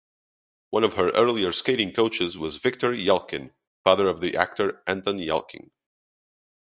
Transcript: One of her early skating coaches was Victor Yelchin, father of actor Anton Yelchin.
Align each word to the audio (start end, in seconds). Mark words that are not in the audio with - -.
One 0.71 0.83
of 0.83 0.95
her 0.95 1.11
early 1.11 1.51
skating 1.51 1.93
coaches 1.93 2.35
was 2.35 2.57
Victor 2.57 2.91
Yelchin, 2.91 3.51
father 3.83 4.07
of 4.07 4.23
actor 4.33 4.81
Anton 4.87 5.19
Yelchin. 5.19 5.69